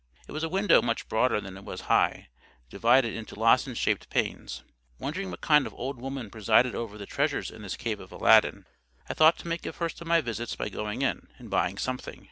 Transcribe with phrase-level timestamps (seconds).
[0.27, 2.29] It was a window much broader than it was high,
[2.71, 4.63] divided into lozenge shaped panes.
[4.97, 8.65] Wondering what kind of old woman presided over the treasures in this cave of Aladdin,
[9.07, 12.19] I thought to make a first of my visits by going in and buying something.